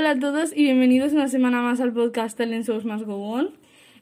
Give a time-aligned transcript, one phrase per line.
[0.00, 3.50] Hola a todos y bienvenidos una semana más al podcast Talent Shows Más Go On.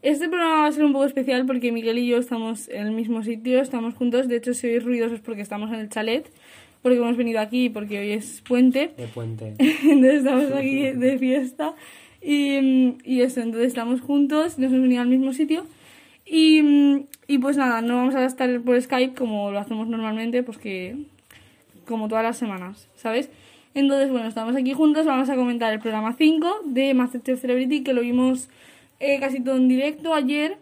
[0.00, 2.93] Este programa va a ser un poco especial porque Miguel y yo estamos en el
[2.93, 4.29] mismo sitio, estamos juntos.
[4.29, 6.30] De hecho, si oís ruidosos porque estamos en el chalet,
[6.82, 8.92] porque hemos venido aquí porque hoy es puente.
[8.96, 9.56] De puente.
[9.59, 11.74] entonces estamos aquí de fiesta.
[12.23, 15.66] Y, y eso, entonces estamos juntos, nos hemos venido al mismo sitio.
[16.24, 20.59] Y, y pues nada, no vamos a estar por Skype como lo hacemos normalmente, pues
[20.59, 20.95] que
[21.87, 23.30] como todas las semanas, ¿sabes?
[23.74, 27.92] Entonces, bueno, estamos aquí juntos, vamos a comentar el programa 5 de Masterchef Celebrity, que
[27.92, 28.48] lo vimos
[29.00, 30.56] eh, casi todo en directo ayer,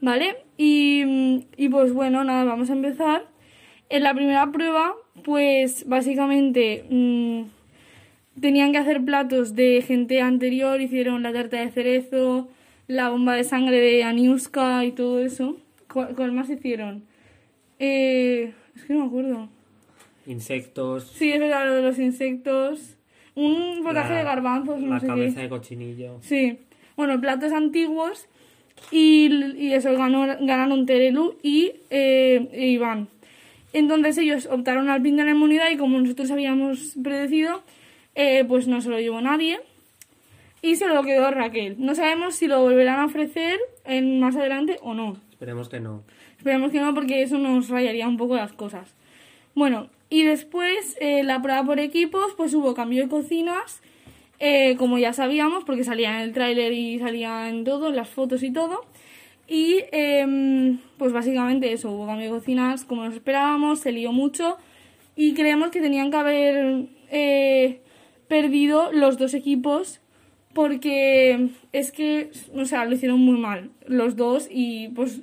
[0.00, 0.36] ¿vale?
[0.56, 3.26] Y, y pues bueno, nada, vamos a empezar.
[3.90, 7.42] En la primera prueba, pues básicamente mm,
[8.40, 12.48] tenían que hacer platos de gente anterior, hicieron la tarta de cerezo,
[12.86, 15.56] la bomba de sangre de Aniuska y todo eso.
[15.92, 17.04] ¿Cuál, cuál más hicieron?
[17.78, 19.48] Eh, es que no me acuerdo.
[20.28, 21.10] Insectos.
[21.16, 22.96] Sí, es verdad, lo de los insectos.
[23.34, 25.42] Un potaje de garbanzos, no La sé cabeza qué.
[25.42, 26.18] de cochinillo.
[26.20, 26.58] Sí.
[26.96, 28.26] Bueno, platos antiguos.
[28.92, 33.08] Y, y eso, ganó, ganaron Terelu y eh, e Iván.
[33.72, 37.62] Entonces ellos optaron al pin de la inmunidad y como nosotros habíamos predecido,
[38.14, 39.58] eh, pues no se lo llevó nadie.
[40.62, 41.76] Y se lo quedó Raquel.
[41.78, 45.16] No sabemos si lo volverán a ofrecer en, más adelante o no.
[45.30, 46.02] Esperemos que no.
[46.36, 48.94] Esperemos que no, porque eso nos rayaría un poco las cosas.
[49.54, 53.82] Bueno, y después eh, la prueba por equipos, pues hubo cambio de cocinas,
[54.38, 58.42] eh, como ya sabíamos, porque salía en el tráiler y salía en todo, las fotos
[58.42, 58.84] y todo.
[59.48, 64.58] Y em, pues básicamente eso, hubo cambio de cocinas como nos esperábamos, se lió mucho
[65.16, 67.80] y creemos que tenían que haber eh,
[68.28, 70.00] perdido los dos equipos
[70.52, 75.22] porque es que, o sea, lo hicieron muy mal los dos y pues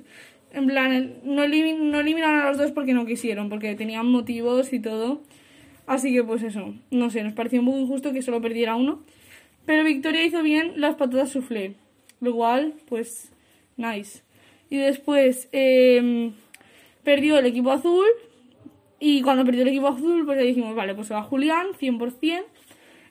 [0.52, 4.80] en plan no, no eliminaron a los dos porque no quisieron, porque tenían motivos y
[4.80, 5.22] todo.
[5.86, 9.02] Así que pues eso, no sé, nos pareció un poco injusto que solo perdiera uno.
[9.66, 11.74] Pero Victoria hizo bien las patatas soufflé,
[12.20, 13.32] lo cual pues
[13.76, 14.22] nice.
[14.68, 16.32] Y después em,
[17.04, 18.06] perdió el equipo azul
[18.98, 22.44] y cuando perdió el equipo azul pues le dijimos, vale, pues se va Julián, 100%.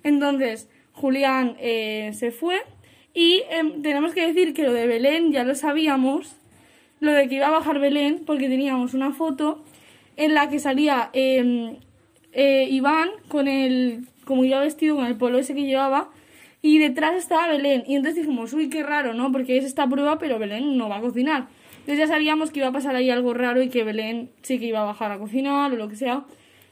[0.04, 2.62] Entonces, Julián eh, se fue.
[3.14, 6.36] Y em, tenemos que decir que lo de Belén ya lo sabíamos.
[7.00, 9.64] Lo de que iba a bajar Belén, porque teníamos una foto
[10.18, 11.78] en la que salía em,
[12.34, 14.06] eh, Iván con el.
[14.26, 16.10] como iba vestido con el polo ese que llevaba.
[16.62, 17.84] Y detrás estaba Belén.
[17.88, 19.32] Y entonces dijimos, uy, qué raro, ¿no?
[19.32, 21.48] Porque es esta prueba, pero Belén no va a cocinar.
[21.86, 24.66] Entonces ya sabíamos que iba a pasar ahí algo raro y que Belén sí que
[24.66, 26.26] iba a bajar a cocinar o lo que sea.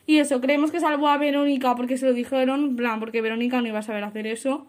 [0.07, 3.67] Y eso, creemos que salvó a Verónica porque se lo dijeron, plan, porque Verónica no
[3.67, 4.65] iba a saber hacer eso.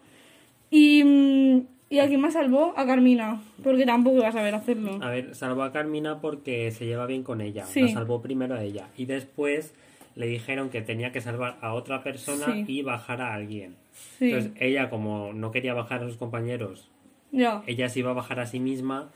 [0.71, 1.61] Y, mm,
[1.91, 2.73] y a quién más salvó?
[2.77, 4.99] A Carmina, porque tampoco iba a saber hacerlo.
[5.03, 7.65] A ver, salvó a Carmina porque se lleva bien con ella.
[7.67, 7.83] Sí.
[7.83, 8.89] La salvó primero a ella.
[8.97, 9.75] Y después
[10.17, 12.65] le dijeron que tenía que salvar a otra persona Sí.
[12.69, 13.77] y bajar a alguien.
[14.19, 16.89] Sí, Entonces ella, como no quería bajar a sus compañeros,
[17.33, 17.63] ya.
[17.67, 19.11] ella se iba a bajar a sí misma,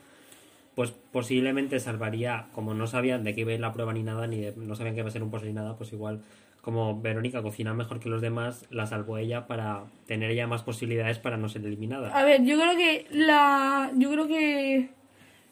[0.79, 4.27] pues posiblemente salvaría, como no sabían de qué iba a ir la prueba ni nada,
[4.27, 6.21] ni de- no sabían que iba a ser un post ni nada, pues igual
[6.61, 11.19] como Verónica cocina mejor que los demás, la salvó ella para tener ella más posibilidades
[11.19, 12.17] para no ser eliminada.
[12.17, 13.91] A ver, yo creo que la.
[13.97, 14.87] Yo creo que.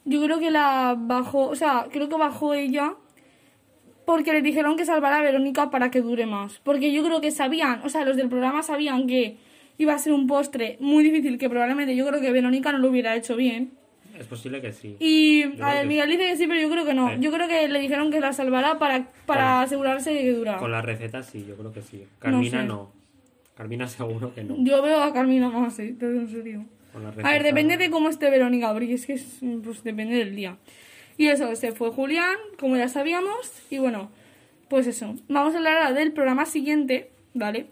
[0.05, 1.49] Yo creo que la bajó.
[1.49, 2.93] O sea, creo que bajó ella.
[4.05, 6.59] Porque le dijeron que salvara a Verónica para que dure más.
[6.63, 7.81] Porque yo creo que sabían.
[7.83, 9.35] O sea, los del programa sabían que
[9.77, 11.37] iba a ser un postre muy difícil.
[11.37, 13.71] Que probablemente yo creo que Verónica no lo hubiera hecho bien.
[14.19, 14.95] Es posible que sí.
[14.99, 15.43] Y.
[15.61, 17.09] A ver, Miguel dice que sí, pero yo creo que no.
[17.09, 17.15] Sí.
[17.19, 20.57] Yo creo que le dijeron que la salvara para, para asegurarse de que dura.
[20.57, 22.03] Con las recetas sí, yo creo que sí.
[22.19, 22.67] Carmina sé.
[22.67, 22.91] no.
[23.55, 24.55] Carmina seguro que no.
[24.59, 25.95] Yo veo a Carmina más, ¿eh?
[25.99, 26.65] Todo en serio.
[26.93, 30.35] Con A ver, depende de cómo esté Verónica, porque es que es, pues depende del
[30.35, 30.57] día.
[31.17, 34.09] Y eso, se fue Julián, como ya sabíamos, y bueno,
[34.69, 35.15] pues eso.
[35.27, 37.67] Vamos a hablar ahora del programa siguiente, ¿vale?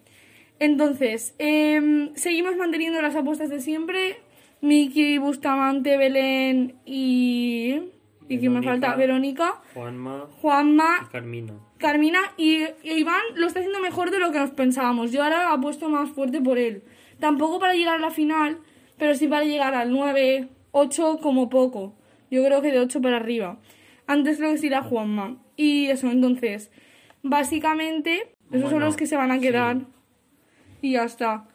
[0.60, 4.18] Entonces, em, seguimos manteniendo las apuestas de siempre.
[4.66, 7.82] Miki, Bustamante, Belén y...
[8.28, 8.96] ¿Y quién me falta?
[8.96, 11.54] Verónica, Juanma y Juanma, Carmina.
[11.78, 15.12] Carmina y, y Iván lo está haciendo mejor de lo que nos pensábamos.
[15.12, 16.82] Yo ahora apuesto más fuerte por él.
[17.20, 18.58] Tampoco para llegar a la final,
[18.98, 21.94] pero sí para llegar al 9, 8 como poco.
[22.32, 23.60] Yo creo que de 8 para arriba.
[24.08, 25.38] Antes creo que sí era Juanma.
[25.56, 26.72] Y eso, entonces,
[27.22, 29.42] básicamente, esos son los que se van a sí.
[29.42, 29.82] quedar.
[30.82, 31.48] Y ya está.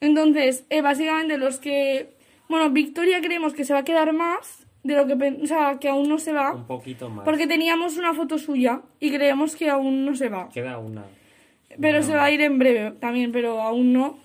[0.00, 2.13] Entonces, eh, básicamente los que...
[2.48, 5.16] Bueno, Victoria creemos que se va a quedar más de lo que...
[5.16, 6.54] pen- O sea, que aún no se va.
[6.54, 7.24] Un poquito más.
[7.24, 10.48] Porque teníamos una foto suya y creemos que aún no se va.
[10.50, 11.04] Queda una.
[11.80, 14.18] Pero se va a ir en breve también, pero aún no.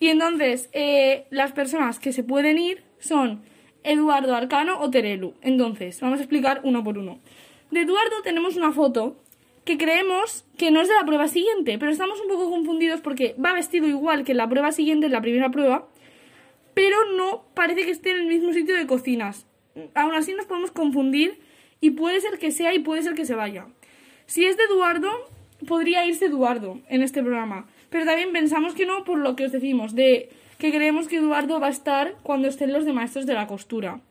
[0.00, 3.42] Y entonces, eh, las personas que se pueden ir son
[3.84, 5.34] Eduardo Arcano o Terelu.
[5.42, 7.20] Entonces, vamos a explicar uno por uno.
[7.70, 9.16] De Eduardo tenemos una foto
[9.64, 13.34] que creemos que no es de la prueba siguiente, pero estamos un poco confundidos porque
[13.44, 15.86] va vestido igual que en la prueba siguiente, en la primera prueba,
[16.76, 19.46] pero no parece que esté en el mismo sitio de cocinas.
[19.94, 21.38] Aún así nos podemos confundir
[21.80, 23.66] y puede ser que sea y puede ser que se vaya.
[24.26, 25.08] Si es de Eduardo,
[25.66, 29.52] podría irse Eduardo en este programa, pero también pensamos que no por lo que os
[29.52, 30.28] decimos, de
[30.58, 34.02] que creemos que Eduardo va a estar cuando estén los de maestros de la costura.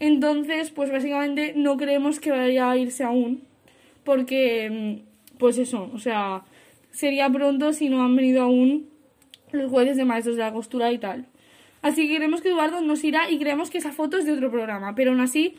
[0.00, 3.42] Entonces, pues básicamente no creemos que vaya a irse aún,
[4.04, 6.42] porque, mm, pues eso, o sea,
[6.90, 8.88] sería pronto si no han venido aún
[9.52, 11.26] los jueces de maestros de la costura y tal.
[11.82, 14.50] Así que creemos que Eduardo nos irá y creemos que esa foto es de otro
[14.50, 15.56] programa, pero aún así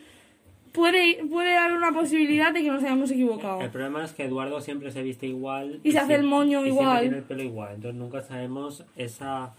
[0.72, 3.60] puede, puede haber una posibilidad de que nos hayamos equivocado.
[3.60, 5.80] El problema es que Eduardo siempre se viste igual.
[5.82, 7.00] Y se hace el moño y igual.
[7.00, 7.74] Siempre tiene el pelo igual.
[7.76, 9.54] Entonces nunca sabemos esa,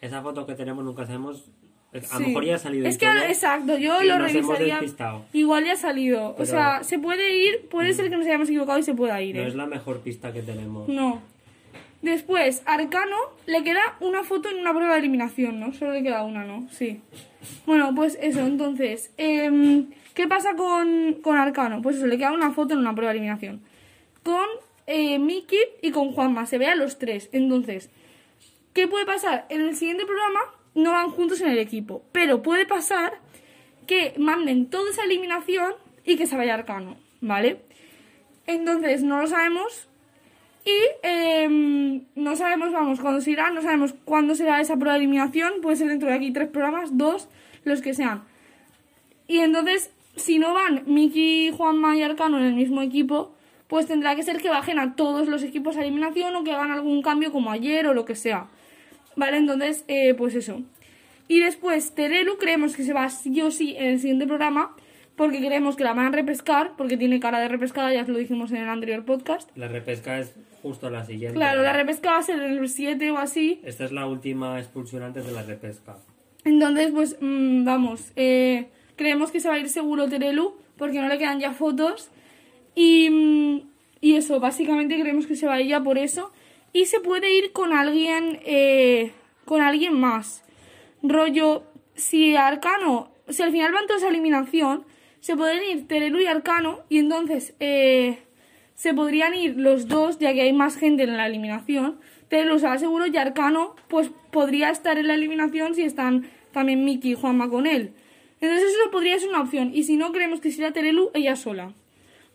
[0.00, 1.44] esa foto que tenemos, nunca sabemos.
[1.92, 2.26] A lo Sí.
[2.26, 2.86] mejor ya ha salido.
[2.86, 4.80] y Es que, todo, exacto, yo y lo revisaría.
[5.32, 6.30] Igual ya ha salido.
[6.30, 9.20] O Pero- sea, se puede ir, puede ser que nos hayamos equivocado y se pueda
[9.22, 9.36] ir.
[9.36, 9.46] No ¿eh?
[9.46, 10.88] es la mejor pista que tenemos.
[10.88, 11.22] No.
[12.04, 13.16] Después, Arcano
[13.46, 15.72] le queda una foto en una prueba de eliminación, ¿no?
[15.72, 16.68] Solo le queda una, ¿no?
[16.70, 17.00] Sí.
[17.64, 19.10] Bueno, pues eso, entonces.
[19.16, 21.80] em, ¿Qué pasa con, con Arcano?
[21.80, 23.62] Pues eso, le queda una foto en una prueba de eliminación.
[24.22, 24.44] Con
[24.86, 27.30] eh, Miki y con Juanma, se ve a los tres.
[27.32, 27.88] Entonces,
[28.74, 29.46] ¿qué puede pasar?
[29.48, 30.40] En el siguiente programa
[30.74, 33.14] no van juntos en el equipo, pero puede pasar
[33.86, 35.72] que manden toda esa eliminación
[36.04, 37.62] y que se vaya Arcano, ¿vale?
[38.46, 39.88] Entonces, no lo sabemos.
[40.64, 45.00] Y em, no sabemos, vamos, cuándo se irá, no sabemos cuándo será esa prueba de
[45.00, 45.60] eliminación.
[45.60, 47.28] Puede ser dentro de aquí tres programas, dos,
[47.64, 48.24] los que sean.
[49.28, 53.34] Y entonces, si no van Miki, Juanma y Arcano en el mismo equipo,
[53.68, 56.70] pues tendrá que ser que bajen a todos los equipos a eliminación o que hagan
[56.70, 58.48] algún cambio como ayer o lo que sea.
[59.16, 60.62] Vale, entonces, eh, pues eso.
[61.28, 64.76] Y después, Terelu creemos que se va sí o sí en el siguiente programa,
[65.16, 68.18] porque creemos que la van a repescar, porque tiene cara de repescada, ya os lo
[68.18, 69.48] dijimos en el anterior podcast.
[69.56, 71.36] La repesca es justo la siguiente.
[71.36, 73.60] Claro, la repesca va a ser en el 7 o así.
[73.64, 75.96] Esta es la última expulsión antes de la repesca.
[76.44, 81.08] Entonces, pues, mm, vamos, eh, creemos que se va a ir seguro Terelu, porque no
[81.08, 82.10] le quedan ya fotos.
[82.74, 83.60] Y, mm,
[84.00, 86.32] y eso, básicamente creemos que se va ella por eso.
[86.72, 89.12] Y se puede ir con alguien, eh,
[89.44, 90.42] con alguien más.
[91.02, 91.62] Rollo,
[91.94, 94.84] si Arcano, si al final van todos a eliminación,
[95.24, 98.18] se pueden ir Terelu y Arcano, y entonces eh,
[98.74, 101.98] se podrían ir los dos, ya que hay más gente en la eliminación.
[102.28, 106.84] Terelu se va seguro y Arcano, pues podría estar en la eliminación si están también
[106.84, 107.94] Miki y Juanma con él.
[108.38, 109.70] Entonces eso podría ser una opción.
[109.72, 111.72] Y si no, creemos que será Terelu ella sola.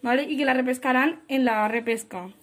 [0.02, 0.24] ¿Vale?
[0.24, 2.34] Y que la repescarán en la repesca.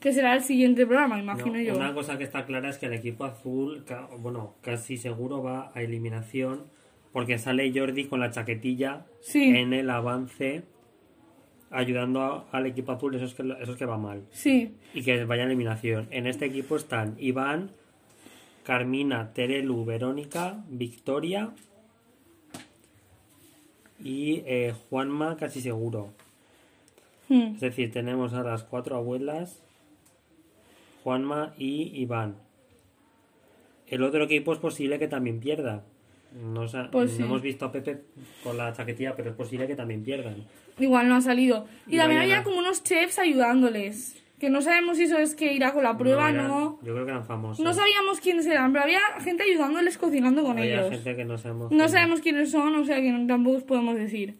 [0.00, 1.76] Que será el siguiente programa, No, imagino yo.
[1.76, 3.86] Una cosa que está clara es que el equipo azul,
[4.18, 6.74] bueno, casi seguro va a eliminación
[7.14, 9.44] porque sale Jordi con la chaquetilla Sí.
[9.56, 10.64] en el avance
[11.70, 14.26] ayudando a- al equipo azul, eso es, que, eso es que va mal.
[14.30, 14.74] Sí.
[14.92, 16.08] Y que vaya eliminación.
[16.10, 17.70] En este equipo están Iván,
[18.64, 21.50] Carmina, Terelu, Verónica, Victoria
[24.02, 26.10] y eh, Juanma casi seguro.
[27.28, 27.54] Hmm.
[27.54, 29.62] Es decir, tenemos a las cuatro abuelas,
[31.02, 32.36] Juanma y Iván.
[33.86, 35.84] El otro equipo es posible que también pierda.
[36.34, 37.22] No, Pues no sí.
[37.22, 38.02] hemos visto a Pepe
[38.42, 40.44] con la chaquetilla, pero es posible que también pierdan.
[40.78, 41.66] Igual no ha salido.
[41.86, 42.44] Y No, también había no.
[42.44, 44.20] como unos chefs ayudándoles.
[44.40, 46.78] Que no sabemos si eso es que irá con la prueba, eran- no.
[46.82, 47.64] Yo creo que eran famosos.
[47.64, 50.90] No sabíamos quiénes eran, pero había gente ayudándoles cocinando con Había ellos.
[50.90, 51.70] gente que no sabemos.
[51.70, 54.34] No sabemos quiénes son, o sea que no- tampoco os podemos decir.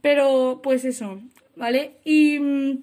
[0.00, 1.20] Pero, pues eso,
[1.56, 1.96] ¿vale?
[2.04, 2.82] Y, mm,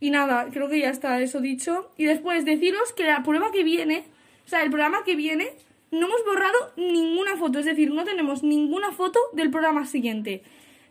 [0.00, 1.90] y nada, creo que ya está eso dicho.
[1.96, 4.04] Y después deciros que la prueba que viene,
[4.46, 5.48] o sea, el programa que viene,
[5.90, 7.58] no hemos borrado ninguna foto.
[7.58, 10.42] Es decir, no tenemos ninguna foto del programa siguiente.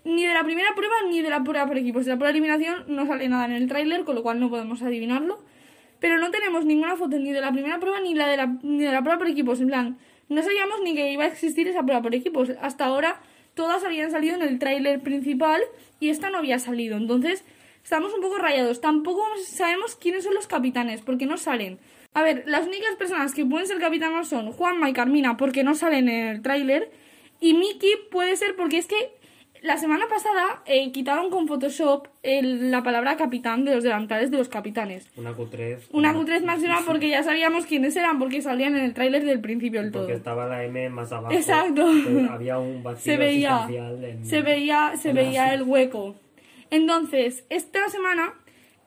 [0.04, 2.06] Ni de la primera prueba ni de la prueba por equipos.
[2.06, 4.50] De la prueba de eliminación no sale nada en el tráiler, con lo cual no
[4.50, 5.40] podemos adivinarlo.
[6.00, 8.84] Pero no tenemos ninguna foto ni de la primera prueba ni, la de la, ni
[8.84, 9.60] de la prueba por equipos.
[9.60, 9.98] En plan,
[10.30, 12.52] no sabíamos ni que iba a existir esa prueba por equipos.
[12.62, 13.20] Hasta ahora
[13.54, 15.62] todas habían salido en el tráiler principal
[16.00, 16.98] y esta no había salido.
[16.98, 17.44] Entonces,
[17.84, 18.82] estamos un poco rayados.
[18.82, 21.80] Tampoco sabemos quiénes son los capitanes, porque no salen.
[22.18, 25.76] A ver, las únicas personas que pueden ser capitanas son Juanma y Carmina, porque no
[25.76, 26.90] salen en el tráiler.
[27.40, 28.96] Y Miki puede ser porque es que
[29.62, 34.38] la semana pasada eh, quitaron con Photoshop el- la palabra capitán de los delantales de
[34.40, 35.12] los capitanes.
[35.16, 35.78] Una Q3.
[35.92, 39.84] Una Q3 máxima porque ya sabíamos quiénes eran, porque salían en el tráiler del principio
[39.84, 40.04] del todo.
[40.04, 41.32] Porque estaba la M más abajo.
[41.36, 41.88] Exacto.
[42.32, 46.16] Había un vacío se veía, en- se veía, se en veía el hueco.
[46.72, 48.34] Entonces, esta semana,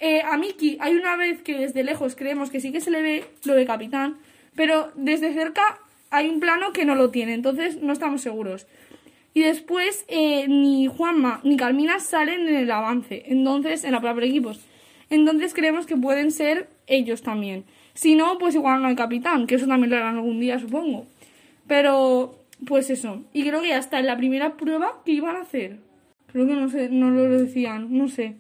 [0.01, 3.03] eh, a Miki hay una vez que desde lejos creemos que sí que se le
[3.03, 4.17] ve lo de capitán,
[4.57, 5.79] pero desde cerca
[6.11, 8.67] hay un plano que no lo tiene, entonces no estamos seguros.
[9.33, 14.15] Y después eh, ni Juanma ni Carmina salen en el avance, entonces en la prueba
[14.15, 14.61] por equipos.
[15.11, 17.65] Entonces creemos que pueden ser ellos también.
[17.95, 21.07] Si no, pues igual no hay capitán, que eso también lo harán algún día, supongo.
[21.67, 23.23] Pero, pues eso.
[23.33, 25.79] Y creo que ya está en la primera prueba que iban a hacer.
[26.33, 28.35] Creo que no sé, no lo decían, no sé.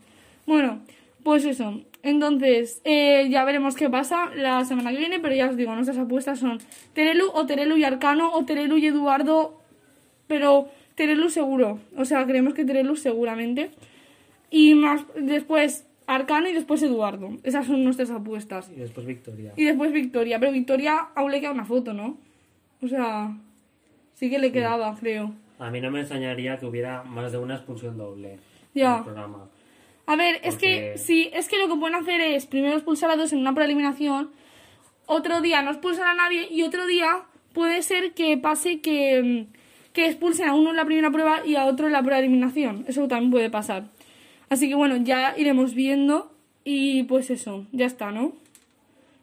[0.46, 0.80] Bueno,
[1.22, 1.80] pues eso.
[2.02, 5.98] Entonces, eh, ya veremos qué pasa la semana que viene, pero ya os digo, nuestras
[5.98, 6.58] apuestas son
[6.94, 9.60] Terelu o Terelu y Arcano o Terelu y Eduardo,
[10.26, 11.78] pero Terelu seguro.
[11.96, 13.70] O sea, creemos que Terelu seguramente.
[14.50, 17.30] Y más después Arcano y después Eduardo.
[17.44, 18.70] Esas son nuestras apuestas.
[18.74, 19.52] Y después Victoria.
[19.56, 20.40] Y después Victoria.
[20.40, 22.16] Pero Victoria aún le queda una foto, ¿no?
[22.82, 23.36] O sea,
[24.14, 25.32] sí que le quedaba, creo.
[25.58, 28.38] A mí no me extrañaría que hubiera más de una expulsión doble
[28.74, 28.92] Ya.
[28.92, 29.48] en el programa.
[30.10, 33.16] A ver, es que sí, es que lo que pueden hacer es primero expulsar a
[33.16, 34.32] dos en una preeliminación,
[35.06, 39.92] otro día no expulsar a nadie y otro día puede ser que pase que, mm,
[39.92, 42.24] que expulsen a uno en la primera prueba y a otro en la prueba de
[42.24, 42.84] eliminación.
[42.88, 43.84] Eso también puede pasar.
[44.48, 48.32] Así que bueno, ya iremos viendo y pues eso, ya está, ¿no?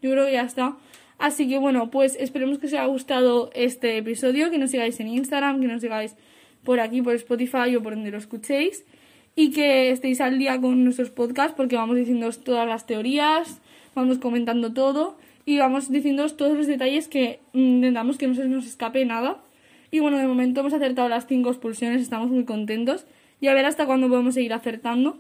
[0.02, 0.78] Yo creo que ya está.
[1.18, 5.10] Así que bueno, pues esperemos que os haya gustado este episodio, que nos sigáis en
[5.10, 6.16] Instagram, que nos sigáis
[6.64, 8.86] por aquí, por Spotify o por donde lo escuchéis.
[9.38, 13.62] Y que estéis al día con nuestros podcasts porque vamos diciendo todas las teorías,
[13.94, 15.16] vamos comentando todo
[15.46, 19.38] y vamos diciendo todos los detalles que intentamos que no se nos escape nada.
[19.92, 23.06] Y bueno, de momento hemos acertado las cinco expulsiones, estamos muy contentos.
[23.40, 25.20] Y a ver hasta cuándo podemos seguir acertando.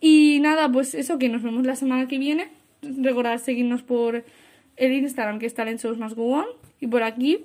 [0.00, 2.48] Y nada, pues eso, que nos vemos la semana que viene.
[2.82, 4.24] Recordad seguirnos por
[4.76, 6.46] el Instagram, que es Talent Shows Más Go On,
[6.80, 7.38] y por aquí.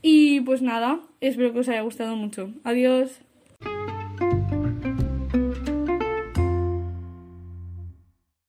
[0.00, 2.50] Y pues nada, espero que os haya gustado mucho.
[2.64, 3.20] Adiós.